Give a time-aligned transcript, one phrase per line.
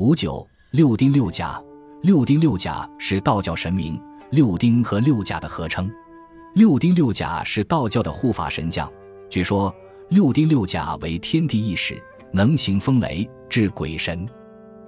[0.00, 1.62] 五九六丁六甲，
[2.00, 5.92] 六丁六甲是道教神明，六丁和六甲的合称。
[6.54, 8.90] 六丁六甲是道教的护法神将。
[9.28, 9.70] 据说
[10.08, 12.02] 六丁六甲为天地异使，
[12.32, 14.26] 能行风雷，治鬼神。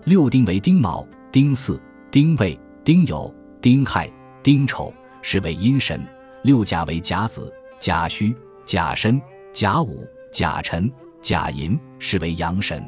[0.04, 1.78] 六丁为丁卯、丁巳、
[2.10, 4.10] 丁未、丁酉、丁亥、
[4.42, 4.90] 丁丑，
[5.20, 6.00] 是为阴神；
[6.42, 8.34] 六甲为甲子、甲戌、
[8.64, 9.20] 甲申、
[9.52, 10.90] 甲午、甲辰、
[11.20, 12.82] 甲寅，是为阳神。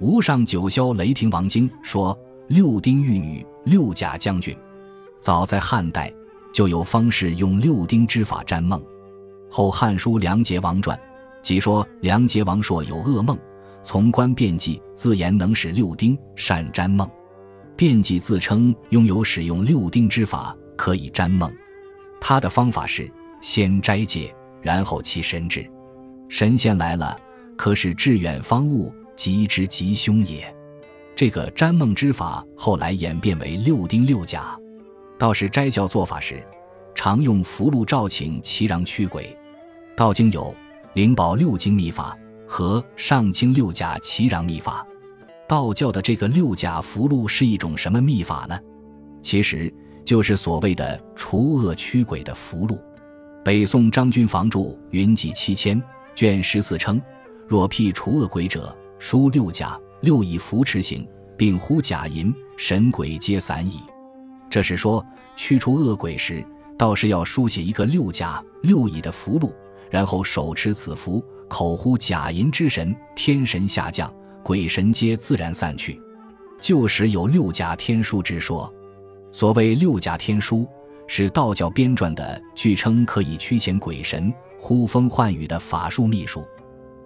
[0.00, 2.18] 无上九霄雷霆王经说
[2.48, 4.56] ：“六丁玉女，六甲将军。”
[5.20, 6.10] 早在汉代
[6.54, 8.82] 就有方士用六丁之法占梦。
[9.50, 10.96] 后《汉书·梁杰王传》
[11.42, 13.38] 即说梁杰王朔有噩梦，
[13.82, 17.06] 从官辩记自言能使六丁善占梦。
[17.76, 21.52] 辩记自称拥有使用六丁之法，可以占梦。
[22.18, 23.10] 他的方法是
[23.42, 25.70] 先斋戒，然后祈神旨。
[26.30, 27.18] 神仙来了，
[27.54, 28.90] 可使致远方物。
[29.20, 30.42] 吉之吉凶也。
[31.14, 34.58] 这个占梦之法后来演变为六丁六甲。
[35.18, 36.42] 道士斋教做法时，
[36.94, 39.36] 常用符箓召请祈禳驱鬼。
[39.94, 40.54] 道经有
[40.94, 42.16] 灵宝六经秘法
[42.48, 44.86] 和上清六甲祈禳秘法。
[45.46, 48.58] 道教的这个六甲符箓是一种什么秘法呢？
[49.20, 49.70] 其实
[50.02, 52.80] 就是所谓的除恶驱鬼的符箓。
[53.44, 54.60] 北宋张君房著
[54.92, 55.78] 《云集七千》
[56.14, 56.98] 卷十四称：
[57.46, 58.74] 若辟除恶鬼者。
[59.00, 63.80] 书六甲六乙扶持行，并呼甲寅神鬼皆散矣。
[64.50, 65.04] 这是说
[65.36, 66.44] 驱除恶鬼时，
[66.76, 69.50] 道士要书写一个六甲六乙的符箓，
[69.88, 74.12] 然后手持此符，口呼甲寅之神，天神下降，
[74.42, 75.98] 鬼神皆自然散去。
[76.60, 78.70] 旧时有六甲天书之说。
[79.32, 80.68] 所谓六甲天书，
[81.06, 86.44] 是道教编撰的，据称可以驱遣鬼神、呼风唤雨的法术秘术。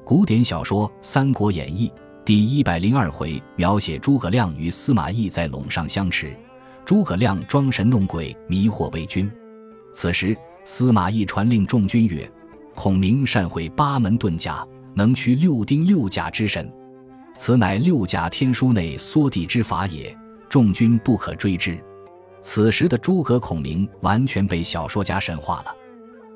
[0.05, 1.89] 古典小说《三国演义》
[2.27, 6.37] 第一百零二回描写诸葛亮与司马懿在陇上相持，
[6.85, 9.33] 诸葛亮装神弄鬼迷惑魏军。
[9.95, 12.31] 此时司马懿传令众军曰
[12.77, 16.71] ：“孔明善会八门遁甲，能驱六丁六甲之神，
[17.35, 20.15] 此乃六甲天书内缩地之法也。
[20.51, 21.83] 众军不可追之。”
[22.43, 25.75] 此时的诸葛孔明完全被小说家神化了。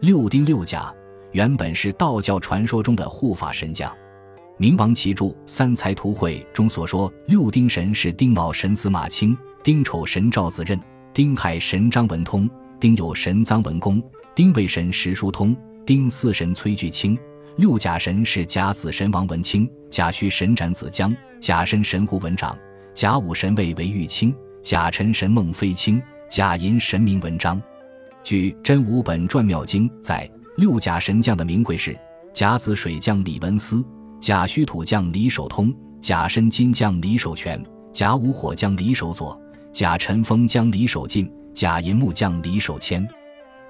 [0.00, 0.90] 六丁六甲。
[1.32, 3.94] 原本是道教传说中的护法神将，
[4.56, 10.78] 明王奇著《三才图会》中所说，六丁神是丁卯神司马清，丁丑神赵子任，
[11.12, 12.48] 丁亥神张文通，
[12.80, 14.02] 丁酉神臧文公，
[14.34, 17.18] 丁未神石叔通，丁巳神崔巨清，
[17.56, 22.56] 六甲神是甲子神王文清，甲戌神展子江，甲申神胡文长，
[22.94, 27.60] 甲午神魏为玉清，甲辰神孟非清，甲寅神明文章。
[28.24, 30.28] 据《真武本传妙经》在。
[30.58, 31.96] 六甲神将的名讳是：
[32.32, 33.80] 甲子水将李文思，
[34.20, 39.40] 甲戌土将李守通，甲申金将李守全，甲午火将李守佐，
[39.72, 43.08] 甲辰风将李守进，甲寅木将李守谦。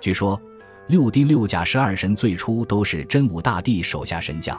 [0.00, 0.40] 据说
[0.86, 4.58] 六丁六甲十二神最初都是真武大帝手下神将。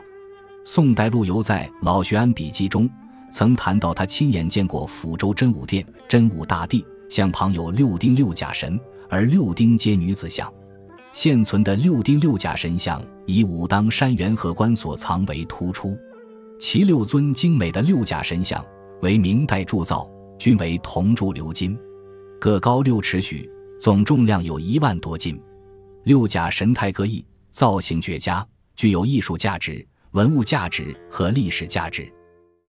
[0.64, 2.88] 宋代陆游在《老学庵笔记》中
[3.32, 8.80] 曾谈到，他亲眼见过抚州真武殿真武大帝像旁有六丁六甲神，
[9.10, 10.48] 而六丁皆女子像。
[11.12, 15.98] 现存的六丁六甲神像以武当山元和观所藏为突出，
[16.60, 18.64] 其六尊精美的六甲神像
[19.02, 21.78] 为明代铸造，均为铜铸鎏金，
[22.40, 23.50] 各高六尺许，
[23.80, 25.42] 总重量有一万多斤。
[26.04, 28.46] 六甲神态各异，造型绝佳，
[28.76, 32.12] 具有艺术价值、文物价值和历史价值。